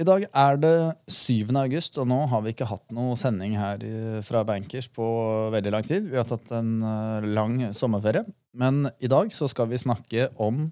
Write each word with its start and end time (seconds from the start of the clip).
I 0.00 0.04
dag 0.08 0.22
er 0.24 0.56
det 0.56 0.76
7. 1.12 1.50
august, 1.60 1.98
og 2.00 2.06
nå 2.08 2.22
har 2.30 2.40
vi 2.40 2.54
ikke 2.54 2.70
hatt 2.70 2.94
noe 2.96 3.18
sending 3.20 3.52
her 3.60 3.82
fra 4.24 4.40
Bankers 4.48 4.88
på 4.88 5.04
veldig 5.52 5.72
lang 5.74 5.84
tid. 5.84 6.06
Vi 6.08 6.16
har 6.16 6.24
tatt 6.24 6.48
en 6.56 6.78
eh, 6.80 7.26
lang 7.36 7.58
sommerferie. 7.76 8.24
Men 8.56 8.88
i 8.96 9.10
dag 9.12 9.28
så 9.36 9.44
skal 9.52 9.68
vi 9.68 9.82
snakke 9.82 10.30
om 10.40 10.70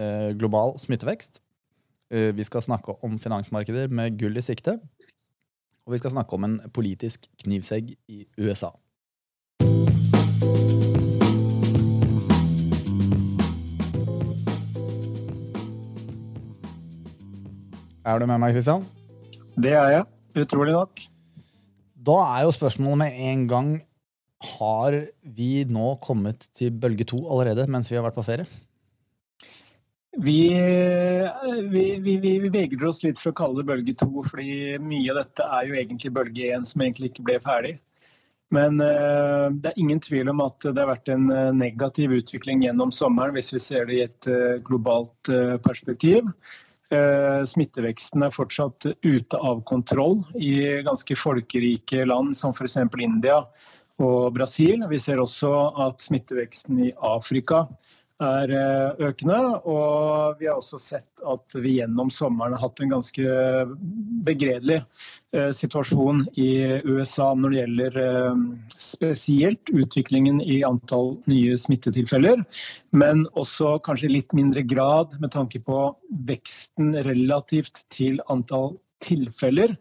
eh, 0.00 0.32
global 0.32 0.78
smittevekst. 0.80 1.42
Eh, 2.08 2.32
vi 2.32 2.48
skal 2.48 2.64
snakke 2.64 2.96
om 3.04 3.20
finansmarkeder 3.20 3.92
med 3.92 4.16
gull 4.16 4.40
i 4.40 4.48
sikte. 4.48 4.78
Og 5.84 5.92
vi 5.92 6.00
skal 6.00 6.16
snakke 6.16 6.40
om 6.40 6.48
en 6.48 6.60
politisk 6.72 7.28
knivsegg 7.44 7.92
i 8.08 8.24
USA. 8.40 8.72
Er 18.10 18.18
du 18.18 18.26
med 18.26 18.40
meg, 18.42 18.56
Kristian? 18.56 18.82
Det 19.54 19.70
er 19.76 19.92
jeg. 19.94 20.06
Utrolig 20.42 20.72
nok. 20.74 21.02
Da 22.08 22.16
er 22.24 22.46
jo 22.46 22.54
spørsmålet 22.56 22.98
med 23.04 23.18
en 23.28 23.46
gang 23.50 23.70
Har 24.56 24.94
vi 25.36 25.50
nå 25.68 25.92
kommet 26.02 26.46
til 26.56 26.72
bølge 26.72 27.04
to 27.04 27.20
allerede 27.28 27.66
mens 27.68 27.90
vi 27.90 27.98
har 27.98 28.06
vært 28.06 28.16
på 28.16 28.24
ferie? 28.24 28.46
Vi, 30.16 30.38
vi, 31.70 31.82
vi, 32.02 32.14
vi, 32.24 32.48
vegrer 32.50 32.88
oss 32.88 33.02
litt 33.04 33.20
for 33.20 33.30
å 33.30 33.36
kalle 33.36 33.60
det 33.60 33.68
bølge 33.68 33.94
to, 34.00 34.24
fordi 34.26 34.78
mye 34.82 35.12
av 35.12 35.20
dette 35.20 35.44
er 35.58 35.68
jo 35.68 35.76
egentlig 35.76 36.14
bølge 36.16 36.48
én 36.56 36.64
som 36.66 36.82
egentlig 36.82 37.12
ikke 37.12 37.26
ble 37.28 37.36
ferdig. 37.44 37.74
Men 38.50 38.80
uh, 38.80 39.52
det 39.52 39.70
er 39.70 39.78
ingen 39.78 40.00
tvil 40.02 40.32
om 40.32 40.40
at 40.42 40.58
det 40.64 40.74
har 40.80 40.90
vært 40.90 41.12
en 41.12 41.28
uh, 41.30 41.52
negativ 41.54 42.16
utvikling 42.16 42.64
gjennom 42.64 42.90
sommeren, 42.96 43.36
hvis 43.36 43.52
vi 43.54 43.62
ser 43.62 43.86
det 43.86 44.00
i 44.00 44.02
et 44.08 44.30
uh, 44.32 44.56
globalt 44.66 45.30
perspektiv. 45.68 46.32
Eh, 46.90 47.42
smitteveksten 47.46 48.24
er 48.26 48.32
fortsatt 48.34 48.88
ute 49.06 49.38
av 49.38 49.60
kontroll 49.68 50.24
i 50.34 50.82
ganske 50.82 51.14
folkerike 51.14 52.02
land 52.08 52.34
som 52.34 52.50
f.eks. 52.50 52.80
India 52.98 53.44
og 54.02 54.32
Brasil. 54.34 54.82
Vi 54.90 54.98
ser 54.98 55.22
også 55.22 55.52
at 55.86 56.02
smitteveksten 56.02 56.80
i 56.88 56.90
Afrika 57.06 57.68
er 58.20 58.52
eh, 58.54 59.06
økende. 59.08 59.38
Og 59.68 60.40
vi 60.40 60.48
har 60.48 60.58
også 60.60 60.80
sett 60.80 61.24
at 61.26 61.56
vi 61.56 61.78
gjennom 61.78 62.10
sommeren 62.12 62.54
har 62.56 62.66
hatt 62.66 62.82
en 62.82 62.92
ganske 62.92 63.24
begredelig 64.26 64.80
eh, 65.34 65.50
situasjon 65.56 66.26
i 66.40 66.80
USA 66.86 67.30
når 67.34 67.54
det 67.54 67.60
gjelder 67.60 67.98
eh, 68.04 68.44
spesielt 68.76 69.72
utviklingen 69.72 70.42
i 70.44 70.60
antall 70.66 71.16
nye 71.30 71.56
smittetilfeller. 71.60 72.44
Men 72.92 73.26
også 73.40 73.78
kanskje 73.86 74.10
i 74.10 74.14
litt 74.18 74.36
mindre 74.36 74.64
grad 74.66 75.16
med 75.22 75.34
tanke 75.36 75.62
på 75.64 75.82
veksten 76.28 76.94
relativt 77.06 77.84
til 77.94 78.20
antall 78.32 78.74
tilfeller 79.00 79.72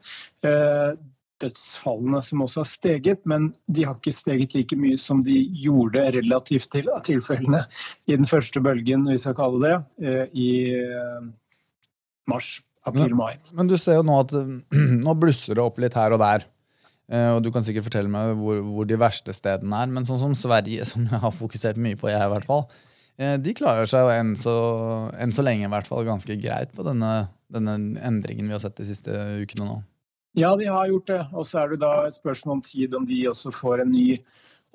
dødsfallene 1.44 2.22
som 2.26 2.44
også 2.44 2.64
har 2.64 2.70
steget, 2.70 3.22
men 3.30 3.50
de 3.72 3.86
har 3.88 3.98
ikke 3.98 4.14
steget 4.16 4.56
like 4.58 4.78
mye 4.80 4.98
som 5.00 5.23
de 5.26 5.36
gjorde 5.64 6.04
relativt 6.16 6.70
til 6.73 6.90
tilfellene 7.06 7.64
i 8.09 8.18
den 8.18 8.28
første 8.30 8.62
bølgen, 8.64 9.08
hvis 9.09 9.28
jeg 9.28 9.38
kaller 9.40 9.66
det, 9.66 9.76
eh, 10.04 10.26
i 10.34 10.50
eh, 10.80 11.30
mars, 12.30 12.58
april, 12.88 13.16
mai. 13.18 13.34
Men, 13.50 13.62
men 13.62 13.72
du 13.72 13.78
ser 13.80 14.00
jo 14.00 14.08
nå 14.08 14.22
at 14.26 14.36
nå 15.06 15.16
blusser 15.20 15.58
det 15.58 15.66
opp 15.66 15.80
litt 15.81 15.98
her 15.98 16.16
og 16.16 16.23
der. 16.23 16.46
Eh, 17.09 17.31
og 17.36 17.42
du 17.46 17.52
kan 17.53 17.66
sikkert 17.66 17.88
fortelle 17.90 18.12
meg 18.12 18.36
hvor, 18.40 18.62
hvor 18.66 18.90
de 18.90 19.00
verste 19.00 19.36
stedene 19.36 19.84
er. 19.84 19.92
Men 19.96 20.08
sånn 20.08 20.22
som 20.22 20.38
Sverige, 20.38 20.88
som 20.92 21.08
jeg 21.08 21.24
har 21.24 21.36
fokusert 21.36 21.80
mye 21.81 22.00
på, 22.00 22.12
jeg 22.12 22.22
i 22.22 22.34
hvert 22.36 22.50
fall, 22.50 22.68
de 23.20 23.52
klarer 23.52 23.84
seg 23.84 24.06
jo 24.06 24.12
enn 24.16 24.30
så, 24.40 24.52
enn 25.20 25.34
så 25.36 25.44
lenge 25.44 25.66
i 25.68 25.72
hvert 25.74 25.90
fall 25.90 26.06
ganske 26.08 26.38
greit 26.40 26.70
på 26.72 26.86
denne, 26.88 27.28
denne 27.52 27.74
endringen 28.08 28.48
vi 28.48 28.56
har 28.56 28.62
sett 28.64 28.78
de 28.80 28.86
siste 28.88 29.12
ukene 29.42 29.66
nå. 29.68 29.81
Ja, 30.38 30.55
de 30.55 30.67
har 30.69 30.88
gjort 30.91 31.08
det. 31.08 31.23
Og 31.33 31.47
så 31.47 31.63
er 31.63 31.73
det 31.73 31.81
da 31.83 31.94
et 32.08 32.17
spørsmål 32.19 32.59
om 32.59 32.66
tid 32.66 32.94
om 32.97 33.08
de 33.09 33.23
også 33.30 33.53
får 33.55 33.83
en 33.83 33.91
ny 33.94 34.19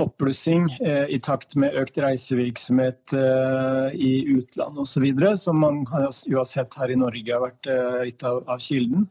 oppblussing 0.02 0.66
eh, 0.82 1.06
i 1.14 1.20
takt 1.22 1.54
med 1.60 1.76
økt 1.78 2.00
reisevirksomhet 2.02 3.14
eh, 3.14 3.94
i 3.94 4.12
utlandet 4.34 4.82
osv., 4.82 5.06
som 5.38 5.60
man 5.62 5.84
jo 6.26 6.40
har 6.40 6.48
sett 6.50 6.74
her 6.74 6.90
i 6.90 6.98
Norge 6.98 7.30
har 7.30 7.44
vært 7.44 7.70
eh, 7.70 8.00
litt 8.08 8.24
av, 8.26 8.42
av 8.50 8.58
kilden. 8.62 9.06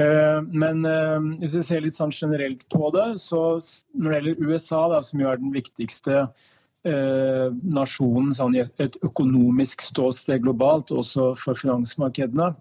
Eh, 0.00 0.38
men 0.54 0.86
eh, 0.86 1.18
hvis 1.42 1.58
vi 1.58 1.64
ser 1.66 1.82
litt 1.84 1.98
sånn 1.98 2.14
generelt 2.14 2.62
på 2.72 2.92
det, 2.94 3.08
så 3.24 3.58
når 3.98 4.08
det 4.08 4.20
gjelder 4.20 4.46
USA, 4.46 4.82
da, 4.94 5.02
som 5.04 5.20
jo 5.20 5.32
er 5.32 5.42
den 5.42 5.52
viktigste 5.56 6.20
eh, 6.22 7.48
nasjonen 7.74 8.30
sånn 8.38 8.56
i 8.56 8.62
et 8.62 9.00
økonomisk 9.02 9.82
ståsted 9.84 10.46
globalt, 10.46 10.94
også 10.94 11.32
for 11.42 11.58
finansmarkedene, 11.58 12.52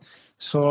så 0.41 0.65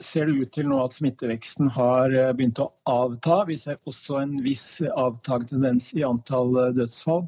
ser 0.00 0.26
det 0.26 0.32
ut 0.40 0.52
til 0.54 0.68
nå 0.70 0.78
at 0.82 0.94
smitteveksten 0.96 1.68
har 1.74 2.14
eh, 2.14 2.30
begynt 2.36 2.60
å 2.62 2.70
avta. 2.88 3.42
Vi 3.48 3.56
ser 3.60 3.80
også 3.88 4.20
en 4.22 4.38
viss 4.44 4.80
avtagende 4.88 5.52
tendens 5.52 5.90
i 5.96 6.04
antall 6.06 6.56
eh, 6.60 6.72
dødsfall. 6.78 7.26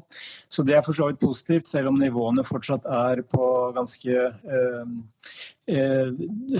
Så 0.49 0.65
det 0.65 0.77
er 0.77 0.85
for 0.85 0.97
så 0.97 1.09
vidt 1.11 1.21
positivt, 1.23 1.69
selv 1.69 1.91
om 1.91 1.99
nivåene 2.01 2.45
fortsatt 2.47 2.87
er 2.89 3.21
på 3.31 3.45
ganske 3.73 4.15
eh, 4.29 4.95
Eh, 5.65 6.11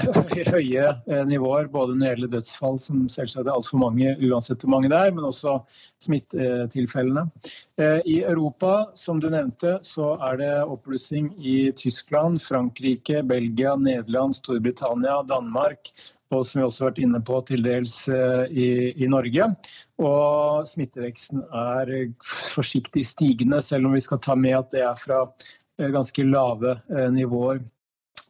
høye 0.56 0.86
eh, 1.06 1.26
nivåer, 1.30 1.68
både 1.70 1.94
når 1.94 2.00
det 2.00 2.08
gjelder 2.10 2.32
dødsfall, 2.34 2.80
som 2.82 3.04
selvsagt 3.12 3.46
er 3.46 3.54
altfor 3.54 3.84
mange 3.84 4.16
uansett 4.18 4.66
hvor 4.66 4.74
mange 4.74 4.90
det 4.90 4.98
er, 4.98 5.14
men 5.14 5.28
også 5.28 5.60
smittetilfellene. 6.02 7.28
I 8.08 8.22
Europa, 8.24 8.88
som 8.98 9.20
du 9.20 9.28
nevnte, 9.30 9.76
så 9.86 10.14
er 10.26 10.40
det 10.40 10.52
oppblussing 10.64 11.34
i 11.38 11.74
Tyskland, 11.76 12.40
Frankrike, 12.42 13.22
Belgia, 13.28 13.76
Nederland, 13.76 14.38
Storbritannia, 14.38 15.20
Danmark. 15.28 15.92
Og 16.34 16.46
som 16.48 16.62
vi 16.62 16.66
også 16.66 16.86
har 16.86 16.94
vært 16.94 17.04
inne 17.04 17.20
på 17.28 17.42
til 17.50 17.66
dels 17.66 17.98
i, 18.08 18.70
i 18.96 19.10
Norge. 19.12 19.50
Og 20.02 20.66
smitteveksten 20.72 21.44
er 21.52 21.92
forsiktig 22.24 23.04
stigende, 23.12 23.60
selv 23.62 23.90
om 23.90 23.98
vi 23.98 24.06
skal 24.08 24.24
ta 24.24 24.40
med 24.40 24.56
at 24.62 24.72
det 24.72 24.86
er 24.88 24.98
fra 25.04 25.26
ganske 25.78 26.24
lave 26.24 26.78
nivåer. 27.12 27.60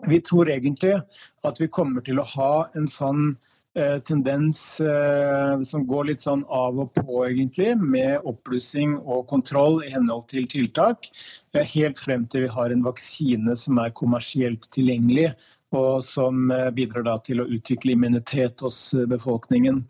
Vi 0.07 0.21
tror 0.21 0.49
egentlig 0.49 0.95
at 1.43 1.61
vi 1.61 1.67
kommer 1.71 2.03
til 2.05 2.19
å 2.19 2.27
ha 2.35 2.53
en 2.75 2.87
sånn 2.89 3.35
eh, 3.77 3.97
tendens 4.07 4.59
eh, 4.83 5.61
som 5.67 5.85
går 5.87 6.09
litt 6.11 6.25
sånn 6.25 6.43
av 6.51 6.79
og 6.83 6.91
på, 6.97 7.23
egentlig, 7.27 7.71
med 7.79 8.25
oppblussing 8.27 8.97
og 8.99 9.27
kontroll 9.31 9.81
i 9.85 9.93
henhold 9.93 10.27
til 10.31 10.47
tiltak, 10.51 11.09
eh, 11.55 11.63
helt 11.75 12.01
frem 12.01 12.27
til 12.27 12.45
vi 12.45 12.53
har 12.57 12.75
en 12.75 12.83
vaksine 12.85 13.55
som 13.59 13.79
er 13.81 13.95
kommersielt 13.95 14.67
tilgjengelig 14.75 15.31
og 15.75 16.03
som 16.05 16.51
eh, 16.53 16.69
bidrar 16.75 17.19
til 17.25 17.41
å 17.41 17.47
utvikle 17.51 17.93
immunitet 17.95 18.63
hos 18.63 18.79
eh, 18.95 19.05
befolkningen. 19.09 19.81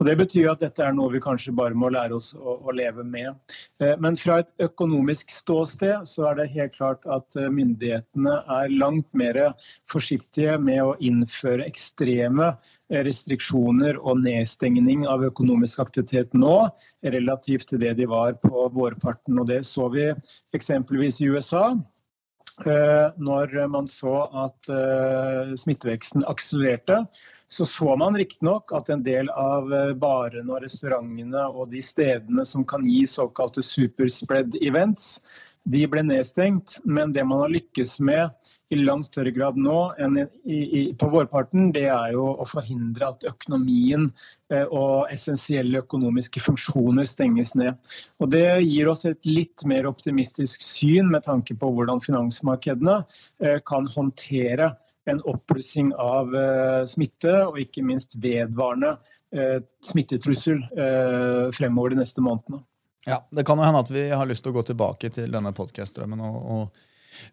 Og 0.00 0.08
det 0.08 0.16
betyr 0.18 0.50
at 0.52 0.62
dette 0.64 0.82
er 0.84 0.94
noe 0.96 1.12
vi 1.12 1.22
kanskje 1.22 1.54
bare 1.56 1.78
må 1.78 1.90
lære 1.92 2.16
oss 2.16 2.32
å, 2.34 2.56
å, 2.58 2.74
leve 2.74 3.04
med. 3.06 3.34
Eh, 3.82 3.94
men 4.02 4.18
fra 4.18 4.40
et 4.42 4.52
økonomisk 4.62 5.32
ståsted 5.34 6.08
så 6.08 6.28
er 6.30 6.40
det 6.40 6.50
helt 6.54 6.76
klart 6.76 7.06
at 7.10 7.38
myndighetene 7.38 8.38
er 8.58 8.76
langt 8.76 9.08
mer 9.16 9.40
forsiktige 9.90 10.58
med 10.60 10.82
å 10.84 10.96
innføre 11.00 11.66
ekstreme 11.66 12.52
restriksjoner 12.92 13.96
og 14.02 14.20
nedstengning 14.20 15.06
av 15.08 15.24
økonomisk 15.24 15.80
aktivitet 15.80 16.34
nå, 16.36 16.66
relativt 17.14 17.70
til 17.70 17.80
det 17.82 17.94
de 18.00 18.08
var 18.10 18.36
på 18.42 18.66
vårparten. 18.74 19.40
Og 19.40 19.48
det 19.48 19.62
så 19.68 19.88
vi 19.92 20.10
eksempelvis 20.56 21.22
i 21.22 21.30
USA. 21.32 21.70
Eh, 22.66 23.08
når 23.18 23.54
man 23.68 23.88
så 23.90 24.14
at 24.44 24.70
eh, 24.72 25.54
smitteveksten 25.58 26.26
akselererte, 26.30 27.02
så 27.52 27.66
så 27.68 27.96
man 28.00 28.16
riktignok 28.16 28.72
at 28.72 28.88
en 28.92 29.02
del 29.04 29.28
av 29.36 29.72
eh, 29.74 29.92
barene 29.98 30.48
og 30.48 30.62
restaurantene 30.64 31.44
og 31.50 31.72
de 31.72 31.82
stedene 31.84 32.46
som 32.48 32.64
kan 32.68 32.86
gi 32.86 33.02
såkalte 33.08 33.64
superspread 33.66 34.56
events, 34.62 35.18
de 35.64 35.82
ble 35.86 36.02
nedstengt. 36.06 36.78
Men 36.84 37.12
det 37.14 37.24
man 37.28 37.44
har 37.44 37.52
lykkes 37.52 37.98
med 38.02 38.52
i 38.72 38.78
langt 38.80 39.10
større 39.10 39.32
grad 39.34 39.58
nå 39.60 39.78
enn 40.00 40.16
i, 40.18 40.26
i, 40.48 40.82
på 40.96 41.10
vårparten, 41.12 41.70
det 41.74 41.86
er 41.92 42.14
jo 42.14 42.30
å 42.40 42.46
forhindre 42.48 43.10
at 43.12 43.26
økonomien 43.28 44.08
eh, 44.52 44.64
og 44.64 45.12
essensielle 45.12 45.82
økonomiske 45.84 46.42
funksjoner 46.42 47.08
stenges 47.08 47.54
ned. 47.58 47.76
Og 48.22 48.32
Det 48.32 48.46
gir 48.64 48.90
oss 48.90 49.04
et 49.08 49.20
litt 49.28 49.66
mer 49.68 49.88
optimistisk 49.90 50.64
syn 50.64 51.12
med 51.12 51.26
tanke 51.28 51.56
på 51.58 51.72
hvordan 51.76 52.02
finansmarkedene 52.02 53.02
eh, 53.44 53.60
kan 53.68 53.88
håndtere 53.92 54.72
en 55.10 55.22
oppblussing 55.28 55.92
av 56.00 56.32
eh, 56.38 56.82
smitte, 56.88 57.34
og 57.50 57.60
ikke 57.60 57.84
minst 57.86 58.18
vedvarende 58.22 58.96
smittetrussel 59.80 60.58
fremover 61.56 61.94
de 61.94 62.02
neste 62.02 62.20
månedene. 62.20 62.58
Ja, 63.06 63.18
Det 63.30 63.44
kan 63.44 63.58
jo 63.58 63.66
hende 63.66 63.82
at 63.82 63.90
vi 63.90 64.06
har 64.10 64.26
lyst 64.30 64.44
til 64.44 64.52
å 64.52 64.60
gå 64.60 64.62
tilbake 64.68 65.10
til 65.10 65.32
denne 65.34 65.50
podkast-drømmen 65.56 66.22
og, 66.22 66.36
og 66.54 66.82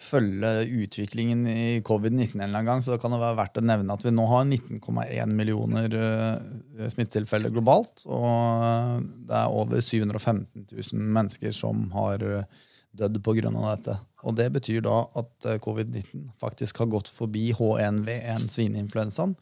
følge 0.03 0.49
utviklingen 0.83 1.45
i 1.49 1.81
covid-19 1.85 2.35
en 2.35 2.43
eller 2.43 2.59
annen 2.59 2.67
gang, 2.67 2.81
så 2.83 2.93
det 2.93 3.01
kan 3.03 3.13
jo 3.15 3.21
være 3.21 3.37
verdt 3.39 3.59
å 3.61 3.65
nevne 3.65 3.95
at 3.95 4.05
vi 4.05 4.13
nå 4.13 4.25
har 4.29 4.47
19,1 4.47 5.35
millioner 5.35 5.95
uh, 5.95 6.87
smittetilfeller 6.91 7.53
globalt. 7.53 8.03
Og 8.05 9.05
det 9.29 9.37
er 9.39 9.55
over 9.61 9.81
715 9.81 10.67
000 10.73 11.05
mennesker 11.19 11.55
som 11.55 11.87
har 11.95 12.25
uh, 12.25 12.65
dødd 12.99 13.21
pga. 13.23 13.53
dette. 13.53 13.99
Og 14.27 14.35
det 14.35 14.49
betyr 14.57 14.83
da 14.85 15.03
at 15.21 15.47
uh, 15.47 15.57
covid-19 15.63 16.27
faktisk 16.41 16.83
har 16.83 16.91
gått 16.91 17.11
forbi 17.13 17.51
H1V1, 17.55 18.49
svineinfluensaen. 18.51 19.37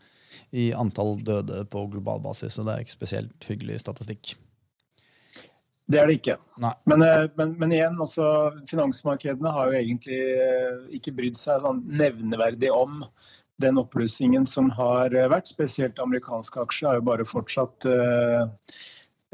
i 0.52 0.72
antall 0.74 1.18
døde 1.26 1.66
på 1.66 1.88
global 1.88 2.22
basis. 2.22 2.54
Så 2.54 2.64
det 2.64 2.76
er 2.76 2.86
ikke 2.86 3.00
spesielt 3.00 3.48
hyggelig 3.50 3.82
statistikk. 3.82 4.36
Det 5.88 6.00
er 6.02 6.10
det 6.10 6.18
ikke. 6.20 6.36
Men, 6.90 7.04
eh, 7.06 7.26
men, 7.40 7.54
men 7.62 7.72
igjen, 7.72 7.96
altså, 8.04 8.28
finansmarkedene 8.68 9.54
har 9.56 9.72
jo 9.72 9.80
egentlig 9.80 10.20
eh, 10.36 10.82
ikke 11.00 11.14
brydd 11.16 11.40
seg 11.40 11.64
sånn 11.64 11.80
nevneverdig 11.88 12.74
om 12.76 13.06
den 13.64 13.80
oppblussingen 13.80 14.46
som 14.50 14.68
har 14.76 15.16
vært. 15.32 15.50
Spesielt 15.50 16.00
amerikanske 16.04 16.60
aksjer 16.62 16.92
har 16.92 17.00
jo 17.00 17.08
bare 17.08 17.26
fortsatt 17.26 17.88
uh, 17.90 18.44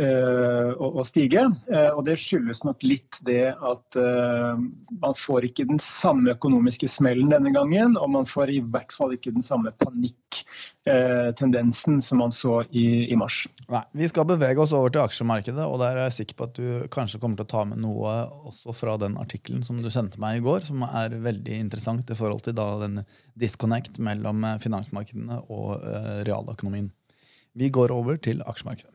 Eh, 0.03 0.71
å, 0.83 1.03
stige. 1.05 1.43
Eh, 1.71 1.91
og 1.93 2.05
det 2.07 2.15
skyldes 2.19 2.63
nok 2.65 2.83
litt 2.83 3.19
det 3.27 3.53
at 3.53 3.95
eh, 3.99 4.57
man 4.99 5.13
får 5.17 5.45
ikke 5.47 5.65
den 5.69 5.79
samme 5.81 6.31
økonomiske 6.33 6.87
smellen 6.91 7.29
denne 7.31 7.51
gangen, 7.55 7.97
og 7.99 8.09
man 8.15 8.25
får 8.27 8.49
i 8.51 8.61
hvert 8.73 8.91
fall 8.95 9.11
ikke 9.15 9.31
den 9.35 9.45
samme 9.45 9.71
panikktendensen 9.79 12.01
som 12.03 12.17
man 12.23 12.31
så 12.35 12.53
i, 12.71 13.05
i, 13.05 13.15
mars. 13.19 13.47
Nei, 13.71 13.83
Vi 14.01 14.07
skal 14.11 14.25
bevege 14.27 14.61
oss 14.63 14.73
over 14.75 14.89
til 14.91 15.05
aksjemarkedet, 15.05 15.63
og 15.63 15.77
der 15.83 15.93
er 15.95 16.03
jeg 16.09 16.17
sikker 16.19 16.35
på 16.39 16.47
at 16.49 16.55
du 16.57 16.67
kanskje 16.93 17.19
kommer 17.21 17.37
til 17.39 17.47
å 17.47 17.53
ta 17.53 17.61
med 17.69 17.77
noe 17.83 18.09
også 18.49 18.69
fra 18.75 18.93
den 19.01 19.13
artikkelen 19.21 19.63
som 19.67 19.75
du 19.83 19.89
sendte 19.93 20.21
meg 20.23 20.31
i 20.39 20.45
går, 20.47 20.59
som 20.67 20.77
er 20.89 21.09
veldig 21.23 21.55
interessant 21.61 22.05
i 22.09 22.19
forhold 22.19 22.41
til 22.47 22.55
da 22.57 22.67
den 22.83 22.95
disconnect 23.39 23.93
mellom 24.03 24.37
finansmarkedene 24.63 25.37
og 25.53 25.69
realøkonomien. 26.27 26.89
Vi 27.53 27.69
går 27.69 27.89
over 27.93 28.17
til 28.17 28.41
aksjemarkedet. 28.49 28.92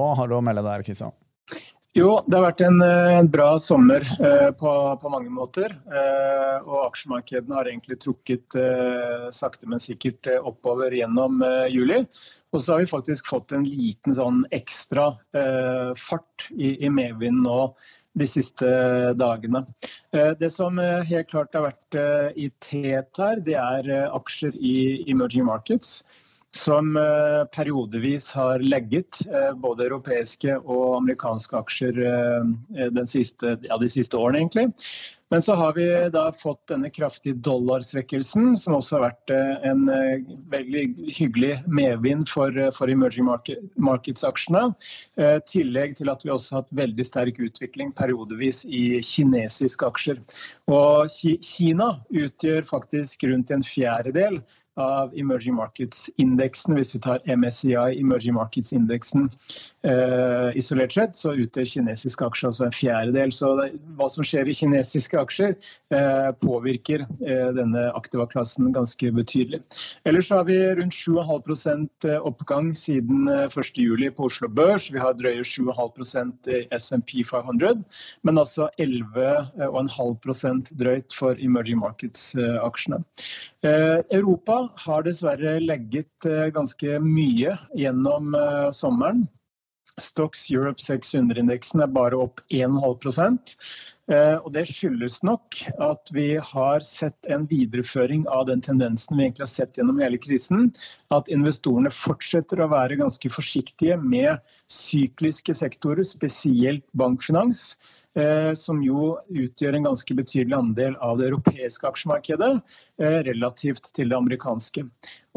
Hva 0.00 0.14
har 0.16 0.30
du 0.30 0.34
å 0.38 0.40
melde 0.42 0.62
der, 0.64 0.82
Kristian? 0.86 1.12
Jo, 1.98 2.20
det 2.22 2.36
har 2.38 2.44
vært 2.44 2.60
en, 2.62 2.76
eh, 2.86 3.16
en 3.18 3.28
bra 3.30 3.48
sommer 3.58 4.04
eh, 4.22 4.50
på, 4.54 4.72
på, 5.02 5.10
mange 5.10 5.30
måter. 5.34 5.72
Eh, 5.90 6.58
og 6.62 6.84
aksjemarkedene 6.84 7.56
har 7.56 7.66
egentlig 7.66 7.98
trukket 8.04 8.54
eh, 8.54 9.26
sakte, 9.34 9.66
men 9.66 9.82
sikkert 9.82 10.28
eh, 10.30 10.38
oppover 10.38 10.94
gjennom 10.94 11.42
eh, 11.42 11.66
juli. 11.74 12.04
Og 12.54 12.62
så 12.62 12.76
har 12.76 12.84
vi 12.84 12.92
faktisk 12.92 13.32
fått 13.32 13.50
en 13.56 13.66
liten 13.66 14.14
sånn 14.14 14.40
ekstra 14.54 15.12
fart 15.94 16.48
i, 16.50 16.72
i 16.82 16.88
medvinden 16.90 17.44
nå 17.44 17.58
de 18.18 18.26
siste 18.26 18.66
dagene. 19.14 19.60
Det 20.10 20.48
som 20.50 20.80
helt 20.82 21.28
klart 21.30 21.54
har 21.54 21.68
vært 21.68 22.34
i 22.34 22.48
tet 22.58 23.22
her, 23.22 23.38
det 23.46 23.54
er 23.54 23.92
aksjer 24.08 24.58
i 24.58 24.74
emerging 25.14 25.46
markets 25.46 26.00
som 26.56 26.96
eh, 26.96 27.44
periodevis 27.54 28.32
har 28.32 28.58
legget 28.58 29.22
eh, 29.30 29.52
både 29.54 29.86
europeiske 29.86 30.58
og 30.58 30.96
amerikanske 30.98 31.56
aksjer 31.60 32.02
eh, 32.10 33.00
siste, 33.06 33.56
ja, 33.68 33.78
de 33.78 33.88
siste 33.90 34.18
årene, 34.18 34.42
egentlig. 34.42 34.70
Men 35.30 35.44
så 35.46 35.54
har 35.54 35.76
vi 35.76 35.84
da 36.10 36.24
fått 36.34 36.72
denne 36.72 36.88
kraftige 36.90 37.38
dollarsvekkelsen, 37.46 38.56
som 38.58 38.74
også 38.74 38.96
har 38.96 39.04
vært 39.04 39.30
en 39.62 39.84
veldig 40.50 40.82
hyggelig 41.06 41.52
medvind 41.70 42.26
for, 42.26 42.50
for 42.74 42.90
emerging 42.90 43.28
markets-aksjene. 43.78 44.64
I 45.22 45.28
tillegg 45.46 45.94
til 46.00 46.10
at 46.10 46.26
vi 46.26 46.32
også 46.34 46.56
har 46.56 46.64
hatt 46.64 46.74
veldig 46.80 47.06
sterk 47.06 47.38
utvikling 47.46 47.92
periodevis 47.94 48.64
i 48.66 48.98
kinesiske 49.06 49.86
aksjer. 49.86 50.18
Og 50.66 51.06
Kina 51.46 51.92
utgjør 52.10 52.66
faktisk 52.66 53.22
rundt 53.30 53.54
en 53.54 53.62
fjerdedel 53.62 54.42
av 54.78 55.10
emerging 55.18 55.54
markets-indeksen, 55.58 56.76
hvis 56.78 56.94
vi 56.94 57.00
tar 57.02 57.20
MSCI 57.26 57.98
emerging 57.98 58.36
markets-indeksen 58.36 59.26
uh, 59.86 60.50
isolert 60.58 60.94
sett, 60.94 61.16
så 61.18 61.34
utgjør 61.34 61.68
kinesiske 61.72 62.26
aksjer 62.26 62.50
altså 62.50 62.66
en 62.66 62.76
fjerdedel. 62.76 63.34
Så 63.34 63.50
det, 63.58 63.66
hva 63.98 64.08
som 64.12 64.26
skjer 64.26 64.48
i 64.48 64.54
kinesiske 64.54 65.18
aksjer, 65.20 65.56
uh, 65.94 66.30
påvirker 66.42 67.04
uh, 67.08 67.50
denne 67.56 67.88
aktiva-klassen 67.98 68.70
ganske 68.76 69.10
betydelig. 69.16 69.62
Ellers 70.08 70.30
har 70.30 70.46
vi 70.48 70.60
rundt 70.78 70.94
7,5% 70.94 72.08
oppgang 72.20 72.70
siden 72.78 73.28
1.7 73.28 74.10
på 74.14 74.30
Oslo 74.30 74.48
Børs. 74.48 74.90
Vi 74.94 75.02
har 75.02 75.18
drøye 75.18 75.42
7,5% 75.42 76.50
i 76.54 76.62
SMP 76.78 77.20
500, 77.26 77.82
men 78.22 78.38
altså 78.38 78.70
11,5% 78.78 80.72
drøyt 80.78 81.16
for 81.16 81.34
emerging 81.42 81.82
markets-aksjene. 81.82 83.02
Europa 83.64 84.59
har 84.84 85.04
dessverre 85.06 85.58
legget 85.62 86.26
eh, 86.28 86.48
ganske 86.54 86.98
mye 87.04 87.56
gjennom 87.78 88.34
eh, 88.34 88.70
sommeren. 88.76 89.26
Stocks 90.00 90.46
Europe 90.50 90.80
600-indeksen 90.82 91.82
er 91.84 91.92
bare 91.92 92.18
opp 92.20 92.40
1,5 92.48 92.78
eh, 92.80 93.56
og 94.10 94.48
Det 94.54 94.64
skyldes 94.66 95.20
nok 95.26 95.54
at 95.78 96.10
vi 96.14 96.34
har 96.34 96.82
sett 96.86 97.30
en 97.30 97.46
videreføring 97.50 98.26
av 98.28 98.48
den 98.48 98.62
tendensen 98.64 99.16
vi 99.16 99.28
egentlig 99.28 99.46
har 99.46 99.52
sett 99.52 99.78
gjennom 99.78 100.00
hele 100.02 100.18
krisen. 100.18 100.68
At 101.14 101.30
investorene 101.30 101.92
fortsetter 101.94 102.62
å 102.62 102.70
være 102.72 102.98
ganske 102.98 103.30
forsiktige 103.30 104.00
med 104.02 104.42
sykliske 104.66 105.54
sektorer, 105.62 106.02
spesielt 106.06 106.86
bankfinans. 106.98 107.76
Eh, 108.18 108.54
som 108.58 108.80
jo 108.82 109.20
utgjør 109.30 109.76
en 109.78 109.84
ganske 109.86 110.14
betydelig 110.18 110.56
andel 110.56 110.96
av 110.98 111.20
det 111.20 111.28
europeiske 111.28 111.86
aksjemarkedet 111.86 112.48
eh, 112.98 113.20
relativt 113.28 113.92
til 113.94 114.10
det 114.10 114.16
amerikanske. 114.18 114.82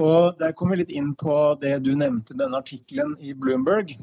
Og 0.01 0.39
Der 0.39 0.55
kommer 0.57 0.73
vi 0.73 0.81
litt 0.81 0.95
inn 0.95 1.11
på 1.13 1.35
det 1.61 1.75
du 1.85 1.91
nevnte, 1.93 2.33
denne 2.33 2.57
artikkelen 2.57 3.13
i 3.21 3.35
Bloomberg 3.37 3.93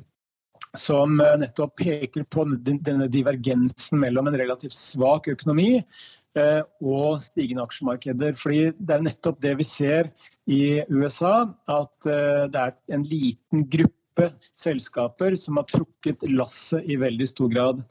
som 0.79 1.21
eh, 1.21 1.37
nettopp 1.43 1.77
peker 1.81 2.25
på 2.31 2.47
denne 2.63 3.09
divergensen 3.11 4.01
mellom 4.03 4.31
en 4.31 4.39
relativt 4.41 4.77
svak 4.77 5.31
økonomi 5.33 5.83
og 6.87 7.17
stigende 7.25 7.65
aksjemarkeder. 7.67 8.37
Fordi 8.39 8.69
Det 8.79 8.95
er 8.95 9.01
nettopp 9.03 9.41
det 9.43 9.57
vi 9.59 9.65
ser 9.67 10.13
i 10.47 10.79
USA, 10.87 11.51
at 11.67 12.07
det 12.07 12.61
er 12.61 12.77
en 12.95 13.03
liten 13.03 13.65
gruppe 13.67 14.31
selskaper 14.59 15.35
som 15.35 15.59
har 15.59 15.67
trukket 15.71 16.25
lasset 16.31 16.87
i 16.87 16.99
veldig 17.01 17.29
stor 17.29 17.51
grad. 17.53 17.83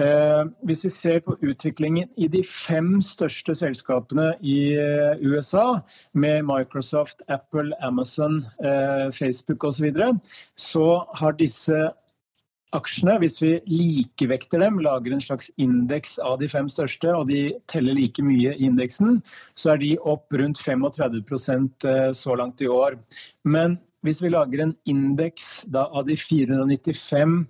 Eh, 0.00 0.42
hvis 0.66 0.84
vi 0.84 0.90
ser 0.90 1.20
på 1.26 1.36
utviklingen 1.42 2.08
i 2.16 2.28
de 2.28 2.42
fem 2.46 2.98
største 3.04 3.54
selskapene 3.54 4.32
i 4.42 4.74
eh, 4.74 5.20
USA, 5.22 5.80
med 6.12 6.44
Microsoft, 6.48 7.22
Apple, 7.28 7.74
Amazon, 7.80 8.42
eh, 8.64 9.10
Facebook 9.14 9.64
osv., 9.64 9.76
så, 9.78 9.84
videre, 9.84 10.12
så 10.56 10.88
har 11.14 11.38
disse 11.38 11.78
aksjene, 12.76 13.16
hvis 13.22 13.40
vi 13.42 13.52
likevekter 13.70 14.62
dem, 14.64 14.80
lager 14.82 15.14
en 15.14 15.22
slags 15.22 15.50
indeks 15.62 16.18
av 16.18 16.38
de 16.42 16.48
fem 16.50 16.68
største, 16.72 17.10
og 17.14 17.28
de 17.30 17.54
teller 17.70 17.96
like 17.98 18.22
mye 18.24 18.54
i 18.54 18.68
indeksen, 18.68 19.20
så 19.54 19.74
er 19.74 19.82
de 19.82 19.94
opp 20.02 20.34
rundt 20.34 20.60
35% 20.60 21.88
så 22.18 22.38
langt 22.40 22.64
i 22.64 22.70
år. 22.70 22.98
Men 23.46 23.78
hvis 24.04 24.20
vi 24.20 24.32
lager 24.34 24.60
en 24.60 24.74
indeks 24.90 25.64
av 25.72 26.02
de 26.08 26.16
495 26.20 27.44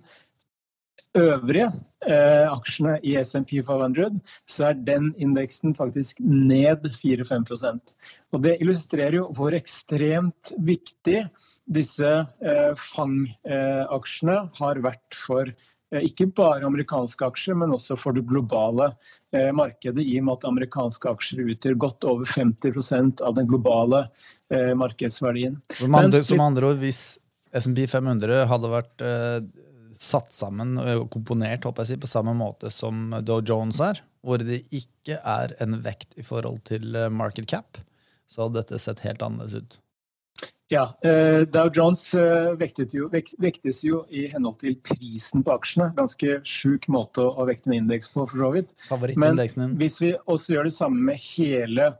øvrige 1.15 1.67
eh, 2.07 2.45
aksjene 2.51 2.97
i 3.03 3.15
SMP 3.23 3.57
500, 3.65 4.19
så 4.47 4.69
er 4.69 4.79
den 4.87 5.11
indeksen 5.21 5.75
faktisk 5.75 6.19
ned 6.19 6.85
4-5% 7.01 7.93
Og 8.33 8.43
Det 8.43 8.57
illustrerer 8.59 9.19
jo 9.19 9.29
hvor 9.35 9.55
ekstremt 9.55 10.53
viktig 10.59 11.25
disse 11.65 12.11
eh, 12.45 12.73
FANG-aksjene 12.77 14.37
eh, 14.41 14.51
har 14.59 14.83
vært 14.85 15.17
for 15.17 15.53
Eh, 15.93 16.05
ikke 16.09 16.27
bare 16.33 16.65
amerikanske 16.65 17.27
aksjer, 17.27 17.57
men 17.61 17.73
også 17.75 17.97
for 17.99 18.15
det 18.15 18.25
globale 18.29 18.89
eh, 19.35 19.51
markedet, 19.55 20.01
i 20.01 20.17
og 20.19 20.27
med 20.27 20.39
at 20.39 20.47
amerikanske 20.49 21.11
aksjer 21.11 21.43
utgjør 21.45 21.77
godt 21.85 22.07
over 22.09 22.29
50% 22.29 23.21
av 23.25 23.35
den 23.37 23.49
globale 23.49 24.05
eh, 24.53 24.73
markedsverdien. 24.77 25.59
Som 25.77 25.99
andre, 25.99 26.23
som 26.25 26.41
andre 26.43 26.71
ord, 26.71 26.81
hvis 26.81 27.03
SMP 27.55 27.85
500 27.87 28.47
hadde 28.49 28.73
vært 28.73 29.03
satt 29.95 30.33
sammen 30.35 30.73
og 30.75 31.05
komponert 31.13 31.63
si, 31.87 31.95
på 31.95 32.09
samme 32.09 32.33
måte 32.35 32.67
som 32.73 33.13
Dow 33.23 33.39
Jones 33.39 33.79
er, 33.79 34.01
hvor 34.27 34.43
det 34.43 34.65
ikke 34.75 35.21
er 35.21 35.53
en 35.63 35.77
vekt 35.85 36.17
i 36.19 36.25
forhold 36.25 36.65
til 36.67 36.97
market 37.15 37.47
cap, 37.47 37.79
så 38.27 38.43
hadde 38.43 38.59
dette 38.59 38.81
sett 38.83 39.05
helt 39.05 39.23
annerledes 39.23 39.63
ut. 39.63 39.79
Ja, 40.73 40.87
uh, 41.05 41.45
Dow 41.53 41.69
Jones 41.73 42.01
uh, 42.17 42.57
jo, 42.89 43.07
vekt, 43.11 43.35
vektes 43.37 43.83
jo 43.85 44.01
i 44.09 44.25
henhold 44.31 44.57
til 44.63 44.73
prisen 44.87 45.45
på 45.45 45.53
aksjene. 45.53 45.91
Ganske 45.97 46.39
sjuk 46.41 46.87
måte 46.89 47.21
å, 47.21 47.45
vekte 47.45 47.69
en 47.69 47.83
indeks 47.83 48.09
på, 48.09 48.25
for 48.31 48.41
så 48.41 48.51
vidt. 48.55 48.73
Men 49.21 49.37
hvis 49.77 49.99
vi 50.01 50.15
også 50.25 50.55
gjør 50.55 50.69
det 50.69 50.73
samme 50.73 51.11
med 51.11 51.21
hele 51.21 51.91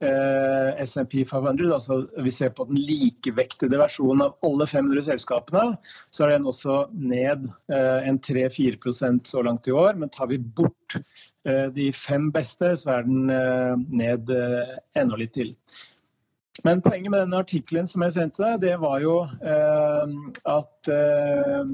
eh, 0.00 0.80
SMP 0.86 1.20
500, 1.28 1.68
altså 1.76 2.00
vi 2.24 2.32
ser 2.32 2.54
på 2.56 2.64
den 2.70 2.80
likevektede 2.80 3.76
versjonen 3.80 4.24
av 4.30 4.48
alle 4.48 4.70
500 4.72 5.04
selskapene, 5.10 5.76
så 6.08 6.24
er 6.24 6.36
den 6.38 6.48
også 6.48 6.80
ned 6.96 7.44
en 7.68 8.20
3-4% 8.24 9.28
så 9.28 9.44
langt 9.44 9.68
i 9.68 9.76
år. 9.76 10.00
Men 10.00 10.12
tar 10.14 10.32
vi 10.32 10.40
bort 10.40 10.96
de 11.44 11.90
fem 11.92 12.30
beste, 12.32 12.72
så 12.80 12.98
er 12.98 13.08
den 13.08 13.28
ned 14.00 14.32
enda 14.96 15.20
litt 15.20 15.36
til. 15.36 15.52
Men 16.62 16.78
poenget 16.84 17.10
med 17.10 17.24
denne 17.24 17.40
artikkelen 17.42 17.88
som 17.90 18.04
jeg 18.04 18.14
sendte, 18.14 18.38
deg, 18.44 18.60
det 18.62 18.74
var 18.78 19.00
jo 19.02 19.14
eh, 19.42 20.12
at 20.46 20.90
eh, 20.92 21.70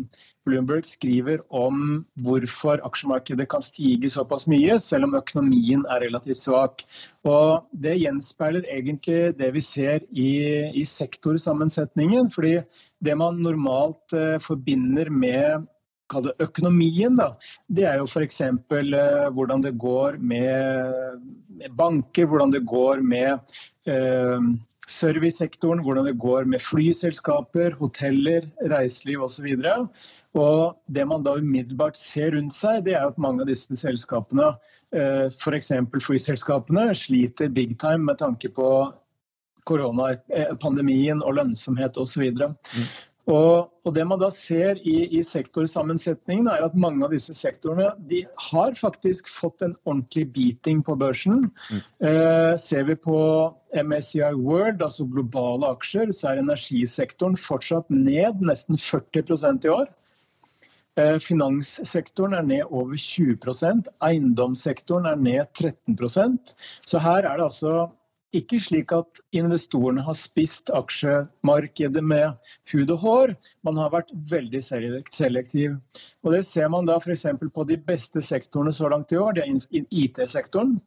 Bloomberg 0.49 0.89
skriver 0.89 1.43
om 1.53 2.01
hvorfor 2.25 2.81
aksjemarkedet 2.89 3.45
kan 3.53 3.61
stige 3.63 4.09
såpass 4.11 4.47
mye, 4.49 4.79
selv 4.81 5.11
om 5.11 5.19
økonomien 5.19 5.85
er 5.93 6.07
relativt 6.07 6.41
svak. 6.41 6.87
Og 7.29 7.69
Det 7.85 7.99
gjenspeiler 8.01 8.65
egentlig 8.73 9.35
det 9.37 9.51
vi 9.59 9.65
ser 9.65 10.07
i, 10.11 10.31
i 10.73 10.87
sektorsammensetningen. 10.89 12.31
fordi 12.33 12.63
det 13.05 13.19
man 13.21 13.43
normalt 13.45 14.17
eh, 14.17 14.39
forbinder 14.41 15.13
med 15.13 15.69
økonomien, 16.41 17.15
da, 17.17 17.35
det 17.69 17.85
er 17.87 18.01
jo 18.01 18.09
f.eks. 18.09 18.41
Eh, 18.41 19.29
hvordan 19.37 19.63
det 19.63 19.77
går 19.79 20.19
med, 20.19 21.21
med, 21.49 21.77
banker, 21.77 22.27
hvordan 22.27 22.51
det 22.51 22.65
går 22.67 23.05
med 23.05 23.39
eh, 23.87 24.51
servicesektoren, 24.91 25.83
hvordan 25.85 26.09
det 26.09 26.19
går 26.23 26.49
med 26.51 26.63
flyselskaper, 26.63 27.77
hoteller, 27.79 28.47
reiseliv 28.73 29.25
osv. 29.27 29.49
Og 30.39 30.79
det 30.93 31.07
man 31.11 31.25
da 31.27 31.37
umiddelbart 31.39 31.99
ser 31.99 32.35
rundt 32.37 32.55
seg, 32.57 32.85
det 32.87 32.97
er 32.99 33.07
at 33.09 33.21
mange 33.21 33.45
av 33.45 33.51
disse 33.51 33.77
selskapene, 33.79 34.53
eh, 34.95 35.29
f.eks. 35.31 35.73
flyselskapene, 36.07 36.91
sliter 36.99 37.53
big 37.55 37.79
time 37.83 38.11
med 38.11 38.21
tanke 38.23 38.51
på 38.55 38.71
koronapandemien 39.69 41.23
og 41.23 41.37
lønnsomhet 41.39 41.99
osv. 42.01 42.31
Mm. 42.33 42.91
Og, 43.29 43.69
og, 43.85 43.95
Det 43.95 44.05
man 44.09 44.19
da 44.19 44.31
ser 44.33 44.79
i, 44.87 45.05
i 45.19 45.21
sektorsammensetningen, 45.23 46.49
er 46.49 46.65
at 46.65 46.77
mange 46.79 47.05
av 47.05 47.13
disse 47.15 47.35
sektorene 47.37 47.91
de 48.11 48.23
har 48.51 48.75
faktisk 48.79 49.29
fått 49.29 49.63
en 49.63 49.77
ordentlig 49.85 50.27
beating 50.35 50.81
på 50.87 50.97
børsen. 50.99 51.51
Mm. 51.71 51.83
Eh, 52.09 52.55
ser 52.57 52.89
vi 52.89 52.97
på 52.97 53.21
MSCI 53.77 54.33
World, 54.41 54.83
altså 54.83 55.07
globale 55.07 55.69
aksjer, 55.77 56.11
så 56.17 56.33
er 56.33 56.43
energisektoren 56.43 57.39
fortsatt 57.39 57.91
ned 57.93 58.41
nesten 58.41 58.81
40% 58.81 59.69
i 59.69 59.75
år. 59.75 59.89
Eh, 60.99 61.19
finanssektoren 61.23 62.35
er 62.35 62.47
ned 62.47 62.73
over 62.75 62.99
20% 62.99 63.87
eiendomssektoren 64.03 65.07
er 65.07 65.21
ned 65.21 65.47
13% 65.55 66.55
Så 66.87 66.99
her 66.99 67.23
er 67.23 67.39
det 67.39 67.47
altså 67.47 67.91
ikke 68.37 68.61
slik 68.63 68.93
at 68.95 69.21
investorene 69.35 70.03
har 70.07 70.15
spist 70.19 70.71
aksjemarkedet 70.75 72.03
med 72.05 72.37
hud 72.73 72.93
og 72.95 73.03
hår. 73.05 73.33
Man 73.67 73.81
har 73.81 73.91
vært 73.95 74.13
veldig 74.31 74.61
selektiv. 74.63 75.79
Og 76.23 76.37
Det 76.37 76.45
ser 76.47 76.71
man 76.71 76.87
da 76.87 77.01
f.eks. 77.01 77.27
på 77.55 77.67
de 77.67 77.79
beste 77.91 78.23
sektorene 78.23 78.73
så 78.73 78.91
langt 78.93 79.13
i 79.13 79.19
år. 79.19 79.35
Det 79.35 79.47
er 79.47 79.87
IT-sektoren. 79.91 80.79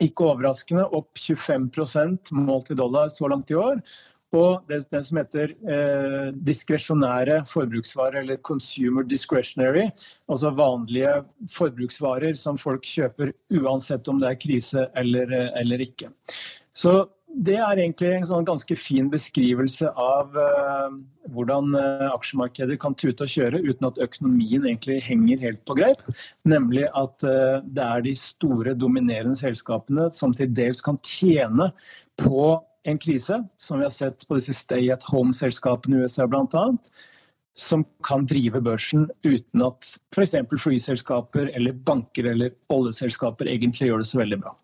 Ikke 0.00 0.30
overraskende 0.32 0.86
opp 0.96 1.12
25 1.20 2.32
målt 2.32 2.70
i 2.72 2.78
dollar 2.78 3.12
så 3.12 3.28
langt 3.28 3.52
i 3.52 3.58
år. 3.60 3.82
Og 4.30 4.62
det, 4.70 4.84
det 4.94 5.00
som 5.02 5.18
heter 5.18 5.52
eh, 5.66 6.28
diskresjonære 6.46 7.40
forbruksvarer, 7.50 8.20
eller 8.22 8.38
consumer 8.46 9.02
discretionary, 9.02 9.88
altså 10.30 10.52
vanlige 10.54 11.16
forbruksvarer 11.50 12.38
som 12.38 12.58
folk 12.60 12.86
kjøper 12.86 13.34
uansett 13.58 14.06
om 14.08 14.22
det 14.22 14.30
er 14.30 14.38
krise 14.46 14.86
eller, 14.94 15.34
eller 15.58 15.82
ikke. 15.82 16.12
Så 16.80 16.92
det 17.46 17.58
er 17.62 17.78
egentlig 17.78 18.08
en 18.10 18.26
sånn 18.26 18.46
ganske 18.48 18.74
fin 18.78 19.06
beskrivelse 19.12 19.90
av 20.00 20.34
uh, 20.34 20.88
hvordan 21.34 21.76
uh, 21.76 22.08
aksjemarkedet 22.10 22.78
kan 22.82 22.96
tute 22.98 23.26
og 23.26 23.30
kjøre 23.30 23.60
uten 23.62 23.86
at 23.86 24.00
økonomien 24.02 24.66
egentlig 24.66 24.98
henger 25.06 25.44
helt 25.44 25.62
på 25.68 25.76
greip. 25.78 26.02
Nemlig 26.48 26.88
at 26.98 27.26
uh, 27.26 27.60
det 27.62 27.84
er 27.86 28.02
de 28.06 28.16
store, 28.18 28.74
dominerende 28.74 29.38
selskapene 29.38 30.08
som 30.14 30.34
til 30.36 30.50
dels 30.56 30.82
kan 30.82 30.98
tjene 31.06 31.70
på 32.20 32.58
en 32.88 32.98
krise, 32.98 33.38
som 33.60 33.78
vi 33.78 33.86
har 33.86 33.94
sett 33.94 34.26
på 34.26 34.40
disse 34.40 34.56
stay 34.56 34.90
at 34.90 35.04
home-selskapene 35.06 36.00
i 36.00 36.06
USA 36.08 36.26
bl.a 36.26 36.66
som 37.60 37.82
kan 38.06 38.24
drive 38.28 38.62
børsen 38.64 39.04
uten 39.26 39.64
at 39.64 39.88
f.eks. 40.14 40.34
flyselskaper 40.62 41.50
eller 41.56 41.76
banker 41.86 42.30
eller 42.32 42.54
oljeselskaper 42.72 43.50
egentlig 43.52 43.90
gjør 43.90 44.02
det 44.02 44.08
så 44.08 44.20
veldig 44.22 44.38
bra. 44.40 44.54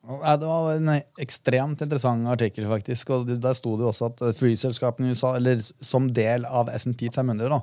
Det 0.41 0.49
var 0.49 0.71
en 0.73 0.93
ekstremt 1.23 1.85
interessant 1.85 2.31
artikkel, 2.33 2.69
faktisk. 2.71 3.12
og 3.12 3.29
Der 3.31 3.59
sto 3.59 3.76
det 3.76 3.88
også 3.91 4.11
at 4.12 4.25
flyselskapene 4.38 5.11
i 5.11 5.17
USA, 5.17 5.35
eller 5.37 5.61
som 5.61 6.09
del 6.17 6.49
av 6.49 6.73
SNP 6.73 7.11
500, 7.15 7.53
da, 7.53 7.61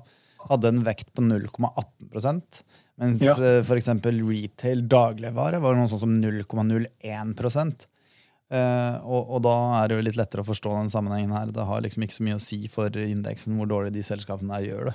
hadde 0.50 0.74
en 0.74 0.84
vekt 0.86 1.10
på 1.16 1.26
0,18 1.26 2.64
mens 3.02 3.24
ja. 3.26 3.34
Eh, 3.34 3.64
f.eks. 3.64 3.90
retail 4.06 4.84
dagligvare 4.86 5.64
var 5.64 5.74
noe 5.78 5.90
sånn 5.90 6.04
som 6.04 6.20
0,01 6.22 7.90
Uh, 8.54 9.00
og, 9.08 9.22
og, 9.32 9.40
da 9.42 9.54
er 9.80 9.88
det 9.90 9.96
jo 9.96 10.04
litt 10.06 10.18
lettere 10.20 10.44
å 10.44 10.46
forstå 10.46 10.74
den 10.76 10.92
sammenhengen 10.94 11.32
her. 11.34 11.50
Det 11.56 11.64
har 11.66 11.80
liksom 11.82 12.04
ikke 12.06 12.14
så 12.14 12.26
mye 12.28 12.36
å 12.38 12.44
si 12.44 12.60
for 12.70 13.00
indeksen 13.02 13.56
hvor 13.58 13.70
dårlig 13.72 13.96
de 13.96 14.04
selskapene 14.06 14.60
er 14.60 14.68
gjør 14.68 14.90
det. 14.92 14.94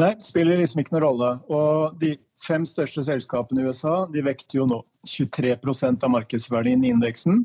Nei, 0.00 0.10
det 0.18 0.26
spiller 0.26 0.58
liksom 0.58 0.82
ikke 0.82 0.96
noen 0.96 1.04
rolle. 1.04 1.30
Og 1.54 1.98
de 2.00 2.16
fem 2.42 2.64
største 2.66 3.04
selskapene 3.06 3.62
i 3.62 3.68
USA 3.70 4.04
de 4.10 4.24
vekter 4.26 4.58
jo 4.58 4.68
nå 4.70 4.80
23% 5.06 6.04
av 6.04 6.14
markedsverdien 6.16 6.82
i 6.84 6.90
indeksen. 6.94 7.44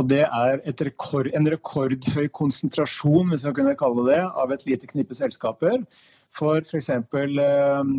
Og 0.00 0.08
det 0.08 0.22
er 0.24 0.62
rekord, 0.86 1.28
en 1.36 1.48
rekordhøy 1.52 2.28
konsentrasjon 2.32 3.32
hvis 3.32 3.44
jeg 3.44 3.56
kunne 3.58 3.76
kalle 3.76 4.06
det, 4.08 4.22
av 4.22 4.54
et 4.54 4.64
lite 4.68 4.88
knippe 4.88 5.16
selskaper. 5.18 5.82
For 6.32 6.62
f.eks. 6.64 6.88
Eh, 6.92 7.90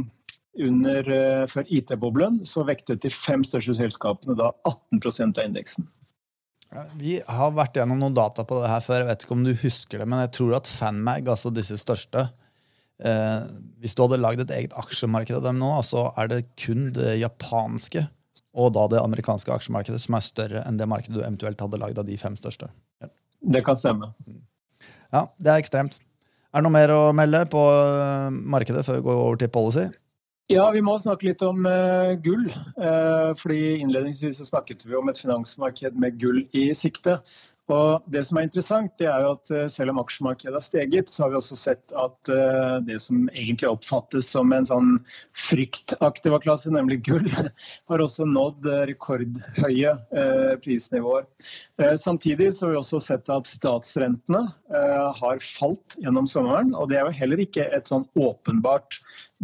under 0.63 1.09
eh, 1.09 1.43
før 1.49 1.69
IT-boblen 1.73 2.39
så 2.45 2.63
vektet 2.65 3.03
de 3.03 3.11
fem 3.13 3.43
største 3.45 3.75
selskapene 3.77 4.37
da 4.37 4.51
18% 4.69 5.37
av 5.37 5.49
indeksen. 5.49 5.89
Vi 6.97 7.19
har 7.21 7.53
vært 7.53 7.77
gjennom 7.77 7.99
noen 8.01 8.15
data 8.17 8.45
på 8.47 8.57
det 8.63 8.71
her 8.71 8.81
før. 8.81 9.03
Jeg 9.03 9.09
vet 9.11 9.25
ikke 9.25 9.35
om 9.35 9.45
du 9.45 9.53
husker 9.61 10.01
det, 10.01 10.07
men 10.09 10.23
jeg 10.23 10.33
tror 10.39 10.55
at 10.57 10.69
FanMag, 10.69 11.29
altså 11.29 11.51
disse 11.53 11.77
største, 11.81 12.25
eh, 13.01 13.47
Hvis 13.81 13.95
du 13.95 14.03
hadde 14.05 14.21
lagd 14.21 14.43
et 14.43 14.53
eget 14.57 14.75
aksjemarked 14.77 15.39
av 15.39 15.47
dem 15.47 15.61
nå, 15.61 15.71
så 15.87 16.11
er 16.19 16.29
det 16.31 16.43
kun 16.59 16.91
det 16.95 17.17
japanske 17.21 18.05
og 18.53 18.73
da 18.73 18.85
det 18.89 19.01
amerikanske 19.01 19.51
aksjemarkedet 19.53 19.99
som 20.01 20.17
er 20.17 20.25
større 20.25 20.63
enn 20.67 20.77
det 20.77 20.89
markedet 20.89 21.17
du 21.17 21.21
eventuelt 21.23 21.61
hadde 21.61 21.79
lagd 21.81 21.99
av 22.01 22.07
de 22.07 22.17
fem 22.17 22.37
største. 22.37 22.69
Ja. 23.01 23.09
Det 23.53 23.63
kan 23.65 23.77
stemme. 23.77 24.13
Ja, 25.13 25.27
det 25.37 25.51
er 25.51 25.61
ekstremt. 25.61 25.99
Er 26.53 26.61
det 26.61 26.67
noe 26.67 26.73
mer 26.75 26.93
å 26.93 27.01
melde 27.17 27.43
på 27.49 27.61
eh, 27.73 28.29
markedet 28.29 28.85
før 28.85 28.99
vi 28.99 29.05
går 29.07 29.21
over 29.25 29.41
til 29.41 29.53
policy? 29.53 29.87
Ja, 30.51 30.67
vi 30.75 30.81
må 30.83 30.97
snakke 30.99 31.29
litt 31.29 31.41
om 31.45 31.63
uh, 31.65 32.13
gull. 32.21 32.49
Uh, 32.75 33.31
fordi 33.39 33.77
Innledningsvis 33.79 34.41
så 34.41 34.47
snakket 34.49 34.83
vi 34.85 34.97
om 34.99 35.07
et 35.09 35.21
finansmarked 35.21 35.95
med 35.97 36.19
gull 36.21 36.43
i 36.51 36.67
sikte. 36.77 37.21
Og 37.71 38.03
det 38.11 38.25
som 38.27 38.37
er 38.37 38.43
interessant, 38.43 38.91
det 38.99 39.07
er 39.07 39.23
jo 39.23 39.29
at 39.37 39.51
eh, 39.55 39.67
selv 39.71 39.93
om 39.93 40.01
aksjemarkedet 40.01 40.51
har 40.57 40.63
steget, 40.65 41.11
så 41.11 41.23
har 41.23 41.31
vi 41.31 41.37
også 41.39 41.55
sett 41.55 41.93
at 41.95 42.31
eh, 42.31 42.73
det 42.83 42.97
som 43.05 43.21
egentlig 43.31 43.69
oppfattes 43.69 44.31
som 44.35 44.51
en 44.51 44.67
sånn 44.67 44.89
fryktaktiva 45.45 46.41
klasse, 46.43 46.73
nemlig 46.75 46.99
gull, 47.07 47.29
har 47.89 48.03
også 48.03 48.27
nådd 48.27 48.67
eh, 48.67 48.83
rekordhøye 48.91 49.93
prisnivåer. 50.63 51.23
Samtidig 51.99 52.49
så 52.53 52.67
har 52.67 52.73
vi 52.73 52.81
også 52.81 52.99
sett 53.03 53.31
at 53.31 53.47
statsrentene 53.47 54.41
har 55.17 55.41
falt 55.43 55.95
gjennom 56.01 56.27
sommeren. 56.29 56.73
Og 56.77 56.89
det 56.91 56.99
er 56.99 57.07
jo 57.07 57.17
heller 57.17 57.41
ikke 57.43 57.65
et 57.75 57.89
sånn 57.89 58.05
åpenbart 58.19 58.99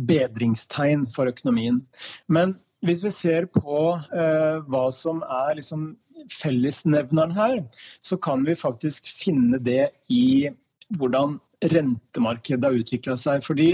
bedringstegn 0.10 1.08
for 1.16 1.32
økonomien. 1.32 1.82
Men 2.28 2.56
hvis 2.86 3.04
vi 3.04 3.12
ser 3.14 3.50
på 3.52 3.80
hva 4.00 4.86
som 4.96 5.24
er 5.26 5.58
liksom 5.60 5.92
fellesnevneren 6.34 7.32
her, 7.36 7.62
så 8.02 8.18
kan 8.18 8.46
vi 8.48 8.58
faktisk 8.58 9.12
finne 9.20 9.60
det 9.64 9.92
i 10.12 10.50
hvordan 10.98 11.38
rentemarkedet 11.74 12.66
har 12.66 12.80
utvikla 12.80 13.16
seg. 13.20 13.44
Fordi 13.46 13.72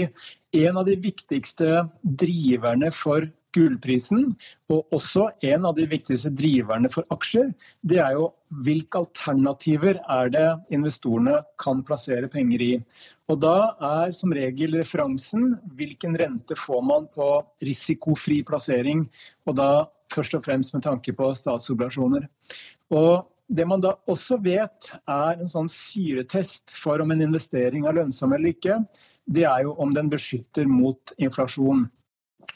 en 0.56 0.78
av 0.80 0.86
de 0.88 0.96
viktigste 1.00 1.86
driverne 2.02 2.90
for 2.94 3.28
gullprisen, 3.56 4.34
og 4.72 4.94
også 4.94 5.30
en 5.48 5.64
av 5.68 5.76
de 5.78 5.86
viktigste 5.88 6.32
driverne 6.36 6.90
for 6.92 7.06
aksjer, 7.14 7.52
det 7.88 8.00
er 8.02 8.16
jo 8.18 8.28
hvilke 8.66 9.00
alternativer 9.00 10.00
er 10.12 10.32
det 10.34 10.46
investorene 10.76 11.38
kan 11.62 11.82
plassere 11.86 12.28
penger 12.32 12.62
i. 12.62 12.72
Og 13.32 13.40
Da 13.42 13.74
er 13.82 14.12
som 14.14 14.34
regel 14.36 14.76
referansen 14.78 15.56
hvilken 15.78 16.18
rente 16.20 16.56
får 16.58 16.82
man 16.84 17.08
på 17.14 17.30
risikofri 17.64 18.42
plassering. 18.46 19.06
Og 19.46 19.56
da 19.58 19.70
først 20.14 20.36
og 20.38 20.44
fremst 20.46 20.74
med 20.74 20.84
tanke 20.86 21.14
på 21.16 21.30
statsobligasjoner. 21.38 22.26
Og 22.94 23.26
det 23.48 23.66
man 23.68 23.82
da 23.82 23.94
også 24.10 24.38
vet 24.42 24.90
er 25.06 25.38
en 25.38 25.50
sånn 25.50 25.68
syretest 25.70 26.72
for 26.82 27.02
om 27.02 27.12
en 27.14 27.22
investering 27.28 27.86
er 27.86 27.98
lønnsom 28.00 28.34
eller 28.34 28.54
ikke, 28.54 28.80
det 29.26 29.46
er 29.46 29.66
jo 29.66 29.74
om 29.82 29.94
den 29.94 30.10
beskytter 30.10 30.66
mot 30.70 31.14
inflasjon. 31.22 31.86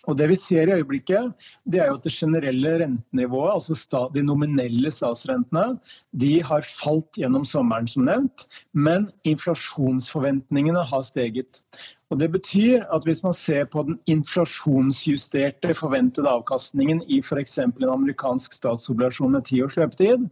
Og 0.08 0.16
Det 0.18 0.26
vi 0.30 0.36
ser 0.38 0.68
i 0.68 0.74
øyeblikket, 0.80 1.32
det 1.70 1.80
er 1.80 1.90
jo 1.90 1.96
at 1.98 2.04
det 2.06 2.12
generelle 2.12 2.72
rentenivået, 2.82 3.52
altså 3.52 4.08
de 4.14 4.22
nominelle 4.22 4.90
statsrentene, 4.90 5.78
de 6.20 6.42
har 6.42 6.66
falt 6.66 7.20
gjennom 7.20 7.44
sommeren, 7.44 7.88
som 7.88 8.06
nevnt. 8.08 8.46
Men 8.72 9.10
inflasjonsforventningene 9.24 10.84
har 10.92 11.02
steget. 11.02 11.62
Og 12.10 12.18
Det 12.20 12.32
betyr 12.32 12.86
at 12.92 13.04
hvis 13.04 13.22
man 13.22 13.34
ser 13.34 13.64
på 13.64 13.82
den 13.86 13.98
inflasjonsjusterte 14.06 15.74
forventede 15.74 16.28
avkastningen 16.28 17.02
i 17.06 17.20
f.eks. 17.22 17.58
en 17.58 17.84
amerikansk 17.88 18.52
statsobligasjon 18.52 19.32
med 19.32 19.44
ti 19.44 19.62
års 19.62 19.76
løpetid, 19.76 20.26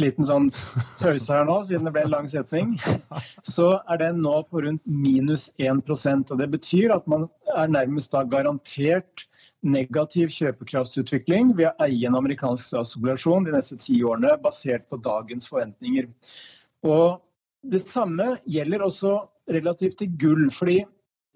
liten 0.00 0.24
sånn 0.24 0.48
pause 1.00 1.32
her 1.32 1.44
nå, 1.48 1.58
siden 1.66 1.88
det 1.88 1.92
ble 1.94 2.02
en 2.06 2.14
lang 2.14 2.28
setning, 2.30 2.68
så 3.44 3.80
er 3.92 3.98
den 4.00 4.22
nå 4.24 4.36
på 4.48 4.62
rundt 4.64 4.84
minus 4.86 5.50
1% 5.60 6.32
og 6.32 6.38
Det 6.40 6.48
betyr 6.54 6.94
at 6.94 7.06
man 7.10 7.28
er 7.56 7.68
nærmest 7.72 8.12
da 8.14 8.20
garantert 8.24 9.26
negativ 9.62 10.28
kjøpekraftsutvikling 10.34 11.56
ved 11.58 11.66
å 11.70 11.76
eie 11.86 12.06
en 12.08 12.16
amerikansk 12.18 12.64
statsobligasjon 12.66 13.44
de 13.46 13.52
neste 13.54 13.76
ti 13.78 14.02
årene, 14.02 14.42
basert 14.42 14.88
på 14.90 14.96
dagens 15.02 15.48
forventninger. 15.50 16.04
Og 16.82 17.20
Det 17.62 17.78
samme 17.78 18.42
gjelder 18.50 18.82
også 18.82 19.22
relativt 19.54 19.98
til 20.00 20.10
gull. 20.18 20.50
fordi 20.50 20.82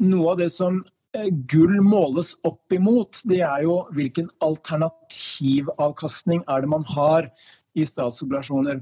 noe 0.02 0.32
av 0.32 0.38
det 0.40 0.50
som 0.50 0.84
eh, 1.14 1.30
gull 1.46 1.80
måles 1.80 2.34
opp 2.42 2.72
imot, 2.72 3.22
det 3.30 3.42
er 3.46 3.62
jo 3.62 3.86
hvilken 3.94 4.28
alternativavkastning 4.42 6.42
er 6.48 6.60
det 6.60 6.68
man 6.68 6.82
har 6.82 7.30
i 7.76 7.84
statsobligasjoner. 7.86 8.80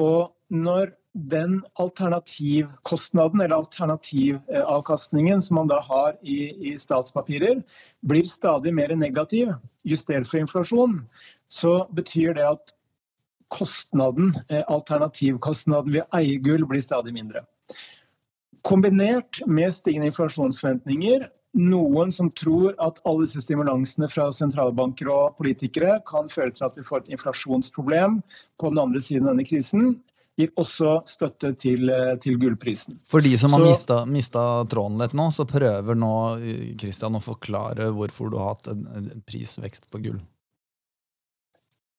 Og 0.00 0.32
når 0.52 0.92
den 1.12 1.60
alternativkostnaden 1.80 3.40
eller 3.40 3.56
alternativavkastningen 3.56 5.42
som 5.44 5.60
man 5.60 5.68
da 5.68 5.80
har 5.84 6.16
i, 6.22 6.72
i, 6.72 6.76
statspapirer, 6.80 7.60
blir 8.08 8.28
stadig 8.28 8.72
mer 8.74 8.94
negativ, 8.96 9.52
justert 9.84 10.28
for 10.28 10.40
inflasjon, 10.40 11.02
så 11.52 11.82
betyr 11.92 12.34
det 12.38 12.46
at 12.48 12.72
kostnaden, 13.52 14.32
eh, 14.48 14.64
alternativkostnaden 14.72 15.92
ved 15.92 16.16
eiegull 16.16 16.64
blir 16.66 16.80
stadig 16.80 17.12
mindre. 17.12 17.44
Kombinert 18.64 19.42
med 19.46 19.74
stigende 19.74 20.08
inflasjonsforventninger 20.08 21.28
noen 21.58 22.12
som 22.12 22.30
tror 22.32 22.72
at 22.80 23.00
alle 23.08 23.26
disse 23.26 23.42
stimulansene 23.44 24.08
fra 24.12 24.30
sentralbanker 24.32 25.10
og 25.12 25.36
politikere 25.40 25.98
kan 26.08 26.30
føre 26.32 26.54
til 26.54 26.68
at 26.68 26.78
vi 26.78 26.86
får 26.86 27.04
et 27.04 27.12
inflasjonsproblem 27.16 28.20
på 28.60 28.72
den 28.72 28.80
andre 28.80 29.02
siden 29.04 29.28
av 29.28 29.34
denne 29.34 29.46
krisen, 29.48 29.94
gir 30.40 30.48
også 30.56 31.02
støtte 31.08 31.52
til, 31.60 31.90
eh, 31.92 32.14
til 32.16 32.38
gullprisen. 32.40 32.96
For 33.04 33.20
de 33.20 33.34
som 33.38 33.52
har 33.52 33.66
mista, 33.66 34.02
mista, 34.08 34.64
tråden 34.64 34.96
litt 35.02 35.12
nå, 35.12 35.28
så 35.30 35.44
prøver 35.48 35.98
nå 35.98 36.14
Christian 36.80 37.18
å 37.18 37.22
forklare 37.22 37.90
hvorfor 37.92 38.32
du 38.32 38.38
har 38.40 38.54
hatt 38.54 38.72
en, 38.72 38.86
en 38.96 39.10
prisvekst 39.28 39.90
på 39.92 40.00
gull. 40.06 40.22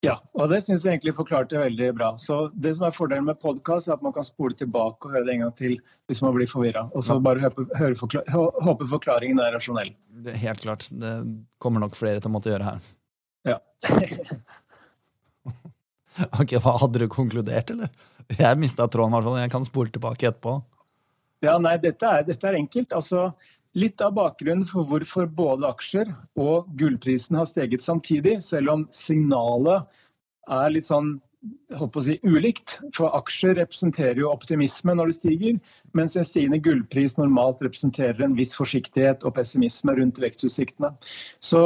Ja, 0.03 0.17
og 0.35 0.49
det 0.51 0.57
syns 0.65 0.83
jeg 0.83 0.97
egentlig 0.97 1.13
forklarte 1.15 1.61
veldig 1.61 1.93
bra. 1.95 2.09
Så 2.19 2.49
Det 2.59 2.73
som 2.75 2.83
er 2.87 2.95
fordelen 2.95 3.29
med 3.29 3.39
podkast, 3.39 3.87
er 3.87 3.95
at 3.95 4.01
man 4.03 4.11
kan 4.15 4.25
spole 4.27 4.55
tilbake 4.59 5.07
og 5.07 5.13
høre 5.15 5.23
det 5.29 5.37
en 5.37 5.45
gang 5.45 5.53
til 5.55 5.77
hvis 6.11 6.19
man 6.25 6.35
blir 6.35 6.49
forvirra. 6.49 6.89
Og 6.91 7.05
så 7.07 7.15
bare 7.23 7.39
håpe, 7.45 7.63
forklar 8.01 8.27
håpe, 8.33 8.87
forklaringen 8.91 9.39
er 9.39 9.55
rasjonell. 9.55 9.93
Helt 10.41 10.65
klart. 10.65 10.89
Det 10.91 11.13
kommer 11.63 11.85
nok 11.85 11.95
flere 11.95 12.19
til 12.19 12.33
å 12.33 12.35
måtte 12.35 12.51
gjøre 12.51 12.67
her. 12.67 12.91
Ja. 13.47 13.57
ok, 16.41 16.57
hva 16.59 16.75
Hadde 16.83 17.05
du 17.05 17.07
konkludert, 17.07 17.71
eller? 17.71 17.95
Jeg 18.35 18.59
mista 18.59 18.89
tråden, 18.91 19.15
i 19.15 19.21
hvert 19.21 19.29
fall. 19.29 19.41
Jeg 19.45 19.55
kan 19.55 19.71
spole 19.71 19.95
tilbake 19.95 20.27
etterpå. 20.33 20.59
Ja, 21.43 21.55
nei, 21.63 21.77
dette 21.79 22.11
er, 22.11 22.27
dette 22.27 22.51
er 22.51 22.59
enkelt. 22.59 22.91
Altså, 22.95 23.29
Litt 23.73 24.01
av 24.05 24.13
bakgrunnen 24.13 24.67
for 24.69 24.85
hvorfor 24.85 25.25
både 25.33 25.65
aksjer 25.65 26.11
og 26.37 26.69
gullprisen 26.77 27.39
har 27.39 27.47
steget 27.49 27.81
samtidig, 27.81 28.37
selv 28.45 28.69
om 28.75 28.87
signalet 28.93 29.87
er 30.51 30.73
litt 30.75 30.85
sånn 30.85 31.15
holdt 31.75 31.93
på 31.95 32.01
å 32.01 32.05
si, 32.05 32.15
ulikt. 32.23 32.77
For 32.95 33.11
aksjer 33.17 33.57
representerer 33.57 34.21
jo 34.21 34.29
optimisme 34.31 34.95
når 34.95 35.09
det 35.09 35.17
stiger, 35.17 35.57
mens 35.97 36.15
en 36.19 36.27
stigende 36.27 36.61
gullpris 36.63 37.17
normalt 37.17 37.63
representerer 37.65 38.21
en 38.23 38.37
viss 38.37 38.53
forsiktighet 38.57 39.25
og 39.27 39.35
pessimisme 39.39 39.95
rundt 39.97 40.21
vekstutsiktene. 40.23 40.93
Så 41.43 41.63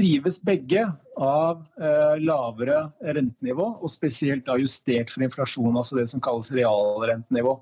drives 0.00 0.40
begge 0.46 0.86
av 1.20 1.62
eh, 1.80 2.16
lavere 2.24 2.86
rentenivå, 3.04 3.68
og 3.78 3.92
spesielt 3.92 4.46
da 4.48 4.58
justert 4.60 5.12
for 5.12 5.26
inflasjon, 5.26 5.76
altså 5.76 6.00
det 6.00 6.08
som 6.10 6.24
kalles 6.24 6.52
realrentenivå. 6.56 7.58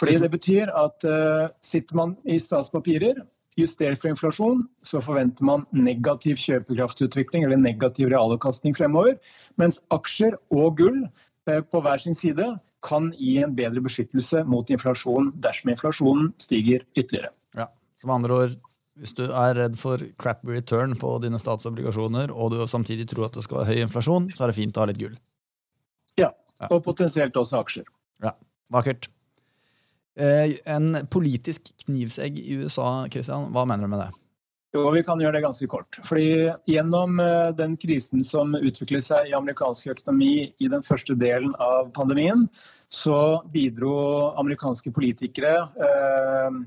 Fordi 0.00 0.18
Det 0.18 0.30
betyr 0.32 0.72
at 0.72 1.04
uh, 1.04 1.52
sitter 1.60 1.96
man 1.96 2.16
i 2.24 2.38
statspapirer, 2.40 3.20
justert 3.60 4.00
for 4.00 4.08
inflasjon, 4.08 4.64
så 4.82 5.02
forventer 5.04 5.44
man 5.44 5.66
negativ 5.76 6.40
kjøpekraftutvikling 6.40 7.44
eller 7.44 7.60
negativ 7.60 8.08
realavkastning 8.08 8.76
fremover. 8.76 9.18
Mens 9.60 9.80
aksjer 9.92 10.38
og 10.50 10.78
gull 10.80 11.04
uh, 11.04 11.60
på 11.60 11.82
hver 11.84 12.00
sin 12.00 12.16
side 12.16 12.54
kan 12.82 13.12
gi 13.14 13.36
en 13.44 13.54
bedre 13.54 13.82
beskyttelse 13.84 14.42
mot 14.48 14.70
inflasjon 14.72 15.30
dersom 15.44 15.70
inflasjonen 15.74 16.32
stiger 16.42 16.82
ytterligere. 16.96 17.30
Ja, 17.54 17.68
Som 18.00 18.10
andre 18.16 18.38
ord, 18.38 18.56
hvis 18.98 19.14
du 19.14 19.26
er 19.28 19.54
redd 19.56 19.76
for 19.78 20.02
crappy 20.18 20.56
return 20.56 20.96
på 20.98 21.14
dine 21.22 21.38
statsobligasjoner, 21.38 22.32
og 22.32 22.56
du 22.56 22.64
samtidig 22.66 23.06
tror 23.12 23.28
at 23.28 23.36
det 23.38 23.44
skal 23.46 23.62
være 23.62 23.70
høy 23.70 23.84
inflasjon, 23.86 24.32
så 24.34 24.44
er 24.44 24.52
det 24.52 24.58
fint 24.58 24.76
å 24.76 24.82
ha 24.82 24.90
litt 24.90 25.00
gull. 25.00 25.14
Ja, 26.18 26.32
og 26.68 26.82
potensielt 26.84 27.36
også 27.38 27.62
aksjer. 27.62 27.86
Ja, 28.24 28.34
Vakkert. 28.72 29.08
Eh, 30.20 30.58
en 30.64 30.96
politisk 31.10 31.72
knivsegg 31.86 32.38
i 32.38 32.58
USA, 32.60 33.06
Christian, 33.12 33.48
hva 33.52 33.64
mener 33.64 33.88
du 33.88 33.94
med 33.94 34.04
det? 34.04 34.10
Jo, 34.72 34.86
Vi 34.90 35.02
kan 35.04 35.20
gjøre 35.20 35.36
det 35.36 35.44
ganske 35.44 35.66
kort. 35.68 35.98
Fordi 36.04 36.52
Gjennom 36.68 37.20
eh, 37.20 37.52
den 37.56 37.76
krisen 37.76 38.24
som 38.24 38.54
utviklet 38.56 39.04
seg 39.04 39.28
i 39.28 39.36
amerikansk 39.36 39.92
økonomi 39.92 40.52
i 40.60 40.68
den 40.68 40.84
første 40.84 41.16
delen 41.16 41.52
av 41.60 41.90
pandemien, 41.96 42.46
så 42.88 43.40
bidro 43.52 44.32
amerikanske 44.40 44.92
politikere 44.92 45.66
eh, 45.88 46.62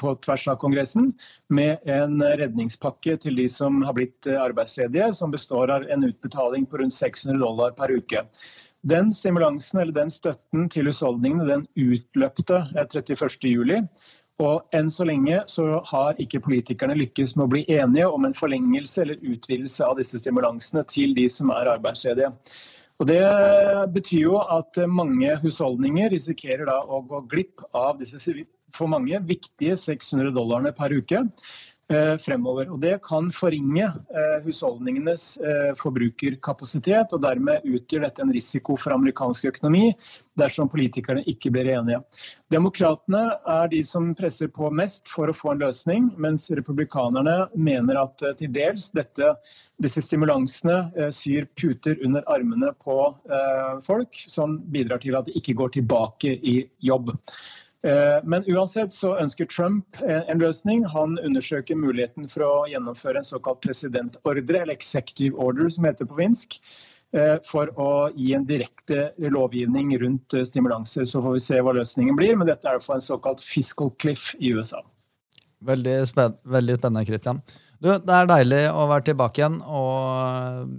på 0.00 0.14
tvers 0.24 0.46
av 0.48 0.56
Kongressen 0.60 1.10
med 1.52 1.84
en 1.84 2.22
redningspakke 2.40 3.18
til 3.20 3.36
de 3.36 3.44
som 3.52 3.82
har 3.84 3.92
blitt 3.98 4.24
arbeidsledige, 4.32 5.10
som 5.12 5.32
består 5.32 5.68
av 5.74 5.84
en 5.92 6.06
utbetaling 6.08 6.64
på 6.64 6.80
rundt 6.80 6.96
600 6.96 7.36
dollar 7.42 7.76
per 7.76 7.92
uke. 7.92 8.24
Den 8.86 9.10
stimulansen 9.14 9.80
eller 9.80 9.92
den 9.92 10.10
støtten 10.10 10.68
til 10.70 10.86
husholdningene 10.86 11.48
den 11.48 11.66
utløpte 11.74 12.62
31.07. 12.76 13.74
Eh, 13.74 13.84
og 14.38 14.76
enn 14.76 14.90
så 14.94 15.02
lenge 15.08 15.40
så 15.50 15.80
har 15.88 16.18
ikke 16.22 16.44
politikerne 16.44 16.94
lykkes 16.94 17.34
med 17.34 17.48
å 17.48 17.52
bli 17.56 17.64
enige 17.74 18.06
om 18.06 18.28
en 18.28 18.36
forlengelse 18.38 19.02
eller 19.02 19.24
utvidelse 19.26 19.82
av 19.82 19.98
disse 19.98 20.20
stimulansene 20.22 20.84
til 20.86 21.16
de 21.16 21.26
som 21.32 21.50
er 21.50 21.72
arbeidsledige. 21.74 22.30
Og 22.98 23.06
Det 23.06 23.22
betyr 23.94 24.22
jo 24.24 24.38
at 24.42 24.78
mange 24.90 25.34
husholdninger 25.42 26.10
risikerer 26.14 26.66
da 26.70 26.78
å 26.82 27.02
gå 27.06 27.20
glipp 27.30 27.62
av 27.74 27.98
disse 27.98 28.18
for 28.74 28.90
mange 28.90 29.18
viktige 29.26 29.76
600 29.78 30.34
dollarene 30.34 30.74
per 30.76 30.92
uke. 30.92 31.22
Eh, 31.88 32.18
fremover. 32.20 32.68
Og 32.68 32.82
Det 32.84 32.98
kan 33.00 33.30
forringe 33.32 33.86
eh, 33.88 34.34
husholdningenes 34.44 35.22
eh, 35.40 35.70
forbrukerkapasitet, 35.80 37.14
og 37.16 37.22
dermed 37.24 37.64
utgjør 37.64 38.02
dette 38.04 38.20
en 38.20 38.32
risiko 38.34 38.74
for 38.76 38.92
amerikansk 38.92 39.46
økonomi 39.48 39.94
dersom 40.36 40.68
politikerne 40.68 41.22
ikke 41.32 41.48
blir 41.54 41.70
enige. 41.72 42.02
Demokratene 42.52 43.22
er 43.54 43.70
de 43.72 43.80
som 43.88 44.10
presser 44.18 44.50
på 44.52 44.68
mest 44.68 45.08
for 45.08 45.32
å 45.32 45.36
få 45.36 45.54
en 45.54 45.62
løsning, 45.62 46.10
mens 46.20 46.44
republikanerne 46.52 47.38
mener 47.56 48.02
at 48.02 48.20
til 48.36 48.52
dels 48.52 48.90
dette, 48.92 49.30
disse 49.80 50.04
stimulansene 50.04 51.08
syr 51.14 51.48
puter 51.56 51.96
under 52.04 52.26
armene 52.28 52.74
på 52.84 52.98
folk, 53.84 54.20
som 54.28 54.60
bidrar 54.76 55.00
til 55.02 55.16
at 55.16 55.26
de 55.26 55.40
ikke 55.40 55.56
går 55.58 55.74
tilbake 55.80 56.36
i 56.36 56.60
jobb. 56.84 57.16
Eh, 57.86 58.18
men 58.24 58.44
uansett 58.50 58.92
så 58.94 59.12
ønsker 59.22 59.46
Trump 59.46 60.00
en 60.02 60.42
løsning. 60.42 60.84
Han 60.90 61.18
undersøker 61.22 61.78
muligheten 61.78 62.26
for 62.30 62.46
å 62.46 62.52
gjennomføre 62.70 63.20
en 63.20 63.26
såkalt 63.26 63.62
presidentordre, 63.62 64.62
eller 64.62 64.74
executive 64.74 65.38
order 65.38 65.70
som 65.70 65.86
heter 65.86 66.08
på 66.08 66.18
finsk, 66.18 66.58
eh, 67.14 67.36
for 67.46 67.70
å 67.78 68.10
gi 68.16 68.32
en 68.34 68.48
direkte 68.48 69.12
lovgivning 69.22 69.94
rundt 70.02 70.34
eh, 70.34 70.46
stimulanser. 70.48 71.06
Så 71.06 71.22
får 71.22 71.38
vi 71.38 71.44
se 71.46 71.62
hva 71.62 71.76
løsningen 71.78 72.18
blir, 72.18 72.34
men 72.36 72.50
dette 72.50 72.66
er 72.66 72.82
for 72.82 72.98
en 72.98 73.04
såkalt 73.04 73.44
fiscal 73.44 73.94
cliff 74.02 74.32
i 74.40 74.52
USA. 74.58 74.82
Veldig, 75.66 75.96
veldig 76.46 76.78
spennende, 76.78 77.06
Christian. 77.06 77.42
Du, 77.78 77.92
det 77.94 78.14
er 78.14 78.26
deilig 78.30 78.64
å 78.74 78.88
være 78.90 79.10
tilbake 79.12 79.42
igjen. 79.42 79.62
og 79.62 80.74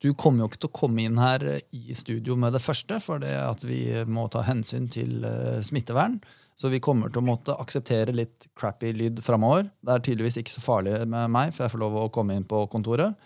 du 0.00 0.12
kommer 0.16 0.44
jo 0.44 0.50
ikke 0.50 0.62
til 0.62 0.70
å 0.70 0.76
komme 0.78 1.02
inn 1.04 1.18
her 1.20 1.42
i 1.76 1.96
studio 1.96 2.36
med 2.40 2.54
det 2.56 2.62
første, 2.64 2.96
for 3.04 3.20
det 3.20 3.34
at 3.36 3.64
vi 3.68 3.82
må 4.08 4.26
ta 4.32 4.44
hensyn 4.46 4.88
til 4.92 5.26
uh, 5.26 5.58
smittevern. 5.64 6.16
Så 6.56 6.70
vi 6.72 6.80
kommer 6.80 7.12
til 7.12 7.20
å 7.22 7.28
måtte 7.28 7.56
akseptere 7.60 8.14
litt 8.16 8.48
crappy 8.58 8.94
lyd 8.96 9.20
framover. 9.24 9.68
Det 9.84 9.92
er 9.92 10.02
tydeligvis 10.04 10.40
ikke 10.40 10.54
så 10.54 10.64
farlig 10.64 10.96
med 11.08 11.32
meg, 11.32 11.52
for 11.56 11.66
jeg 11.66 11.74
får 11.74 11.84
lov 11.84 12.00
å 12.00 12.08
komme 12.12 12.36
inn 12.36 12.48
på 12.48 12.62
kontoret. 12.72 13.16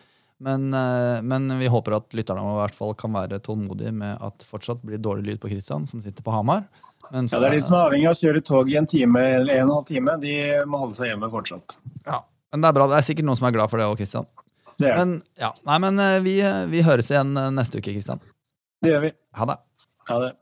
Men, 0.43 0.67
uh, 0.75 1.23
men 1.23 1.47
vi 1.61 1.71
håper 1.71 1.95
at 2.01 2.15
lytterne 2.19 2.43
i 2.43 2.59
hvert 2.59 2.79
fall 2.79 2.95
kan 2.99 3.15
være 3.15 3.39
tålmodige 3.47 3.95
med 3.95 4.19
at 4.27 4.43
fortsatt 4.49 4.83
blir 4.83 4.99
dårlig 5.03 5.29
lyd 5.31 5.43
på 5.45 5.55
Kristian, 5.55 5.87
som 5.87 6.03
sitter 6.03 6.27
på 6.27 6.35
Hamar. 6.35 6.67
Men, 7.13 7.31
ja, 7.31 7.39
det 7.39 7.53
er 7.53 7.59
de 7.61 7.63
som 7.63 7.79
er 7.79 7.87
avhengig 7.87 8.11
av 8.11 8.17
å 8.17 8.23
kjøre 8.25 8.47
tog 8.51 8.71
i 8.73 8.81
en 8.81 8.91
time 8.91 9.23
eller 9.39 9.61
en 9.61 9.69
og 9.69 9.69
en 9.69 9.77
halv 9.79 9.91
time. 9.93 10.19
De 10.25 10.39
må 10.67 10.83
holde 10.83 10.99
seg 10.99 11.13
hjemme 11.13 11.31
fortsatt. 11.31 11.79
Ja, 12.03 12.25
Men 12.51 12.67
det 12.67 12.71
er 12.71 12.77
bra. 12.81 12.91
Det 12.91 12.99
er 12.99 13.07
sikkert 13.07 13.31
noen 13.31 13.39
som 13.39 13.47
er 13.47 13.55
glad 13.55 13.71
for 13.71 13.79
det 13.79 13.87
òg, 13.87 14.01
Kristian. 14.03 14.27
Det 14.81 14.89
gjør 14.91 14.97
Men, 15.01 15.13
ja, 15.41 15.51
nei, 15.69 15.77
men 15.85 16.01
eh, 16.03 16.17
vi, 16.25 16.35
vi 16.73 16.83
høres 16.87 17.11
igjen 17.13 17.37
eh, 17.41 17.51
neste 17.55 17.79
uke, 17.81 17.93
Kristian. 17.93 18.23
Det 18.83 18.91
gjør 18.93 19.05
vi. 19.07 19.13
Ha 19.39 19.47
det. 19.53 19.59
Ha 20.11 20.19
det. 20.25 20.33